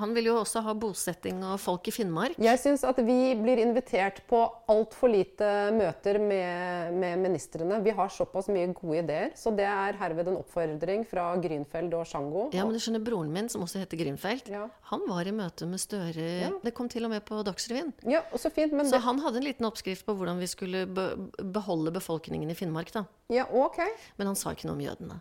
Han 0.00 0.14
vil 0.16 0.30
jo 0.30 0.36
også 0.40 0.62
ha 0.64 0.74
bosetting 0.78 1.42
og 1.46 1.58
folk 1.60 1.88
i 1.90 1.94
Finnmark. 1.94 2.38
Jeg 2.40 2.60
syns 2.62 2.84
at 2.88 2.98
vi 3.04 3.34
blir 3.38 3.60
invitert 3.62 4.22
på 4.30 4.40
altfor 4.70 5.12
lite 5.12 5.48
møter 5.76 6.18
med, 6.22 6.94
med 6.96 7.22
ministrene. 7.24 7.80
Vi 7.84 7.94
har 7.96 8.10
såpass 8.12 8.48
mye 8.52 8.70
gode 8.76 9.02
ideer, 9.04 9.32
så 9.38 9.52
det 9.56 9.66
er 9.68 9.98
herved 10.00 10.30
en 10.32 10.40
oppfordring 10.40 11.04
fra 11.08 11.30
Grünfeld 11.42 11.94
og 11.98 12.06
Sjango. 12.08 12.48
Ja, 12.56 12.64
men 12.66 12.76
du 12.76 12.82
skjønner, 12.82 13.02
Broren 13.04 13.32
min, 13.34 13.48
som 13.52 13.64
også 13.66 13.82
heter 13.82 14.00
Grünfeld, 14.00 14.48
Ja. 14.50 14.66
han 14.90 15.06
var 15.08 15.28
i 15.28 15.32
møte 15.36 15.66
med 15.68 15.80
Støre 15.82 16.28
Ja. 16.40 16.50
Det 16.62 16.74
kom 16.74 16.88
til 16.88 17.04
og 17.04 17.10
med 17.10 17.24
på 17.24 17.42
Dagsrevyen. 17.44 17.92
Ja, 18.08 18.22
og 18.32 18.38
så 18.40 18.50
fint, 18.50 18.72
men 18.72 18.86
Så 18.86 18.96
det, 18.98 19.02
han 19.04 19.18
hadde 19.20 19.36
en 19.38 19.44
liten 19.44 19.66
oppskrift 19.68 20.06
på 20.06 20.14
hvordan 20.16 20.38
vi 20.40 20.46
skulle 20.50 20.86
be 20.86 21.10
beholde 21.52 21.90
befolkningen 21.92 22.50
i 22.50 22.54
Finnmark. 22.54 22.92
da. 22.92 23.04
ja, 23.28 23.44
ok. 23.50 23.78
Men 24.18 24.26
han 24.32 24.36
sa 24.36 24.50
ikke 24.52 24.66
noe 24.68 24.76
om 24.78 24.80
jødene. 24.80 25.19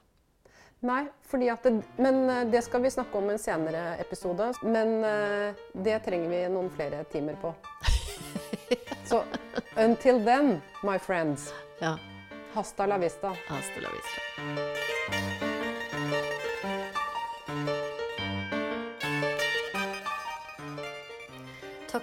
Nei, 0.82 1.02
fordi 1.28 1.50
at 1.52 1.64
det, 1.64 1.74
men 2.00 2.22
eh, 2.30 2.46
det 2.48 2.62
skal 2.64 2.82
vi 2.86 2.90
snakke 2.94 3.18
om 3.20 3.28
i 3.30 3.34
en 3.36 3.42
senere 3.42 3.98
episode. 4.00 4.52
Men 4.64 4.94
eh, 5.04 5.54
det 5.74 5.98
trenger 6.06 6.30
vi 6.32 6.40
noen 6.54 6.70
flere 6.72 7.04
timer 7.12 7.36
på. 7.42 7.52
Så 9.10 9.24
until 9.76 10.24
then, 10.26 10.62
my 10.84 10.98
friends, 11.00 11.54
Ja, 11.82 11.98
hasta 12.54 12.86
la 12.86 12.98
vista. 12.98 13.28
hasta 13.48 13.82
la 13.82 13.90
vista. 13.90 14.59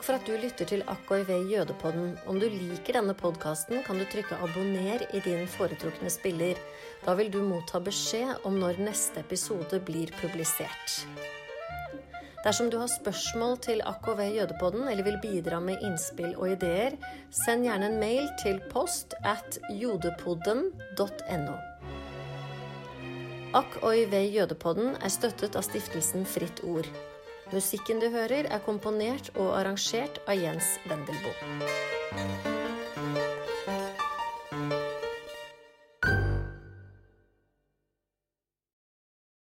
For 0.06 0.14
at 0.14 0.26
du 0.28 0.36
lytter 0.38 0.68
til 0.70 0.84
AKIV 0.86 1.30
Jødepodden. 1.50 2.12
Om 2.30 2.36
du 2.38 2.46
liker 2.46 3.00
denne 3.00 3.14
podkasten, 3.18 3.82
kan 3.82 3.98
du 3.98 4.04
trykke 4.06 4.36
'abonner' 4.38 5.02
i 5.16 5.20
din 5.20 5.48
foretrukne 5.50 6.10
spiller. 6.10 6.54
Da 7.06 7.14
vil 7.14 7.30
du 7.32 7.42
motta 7.42 7.80
beskjed 7.80 8.44
om 8.44 8.60
når 8.60 8.78
neste 8.78 9.20
episode 9.20 9.80
blir 9.80 10.12
publisert. 10.20 11.06
Dersom 12.44 12.70
du 12.70 12.78
har 12.78 12.86
spørsmål 12.86 13.58
til 13.58 13.82
AKV 13.82 14.20
Jødepodden 14.36 14.88
eller 14.88 15.02
vil 15.02 15.18
bidra 15.22 15.60
med 15.60 15.82
innspill 15.82 16.36
og 16.36 16.52
ideer, 16.52 16.94
send 17.30 17.64
gjerne 17.64 17.86
en 17.86 17.98
mail 18.00 18.28
til 18.42 18.60
post 18.70 19.14
at 19.25 19.58
jodepodden.no. 19.70 21.56
Akk 23.54 23.82
oi 23.82 24.04
vei 24.04 24.30
Jødepodden 24.38 24.94
er 25.02 25.08
støttet 25.08 25.56
av 25.56 25.62
stiftelsen 25.62 26.26
Fritt 26.26 26.62
Ord. 26.62 26.86
Musikken 27.52 28.00
du 28.02 28.08
hører, 28.10 28.48
er 28.50 28.62
komponert 28.66 29.30
og 29.36 29.54
arrangert 29.60 30.18
av 30.26 30.34
Jens 30.40 30.76
Wendelboe. 30.90 32.55